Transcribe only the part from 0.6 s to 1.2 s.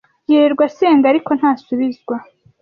asenga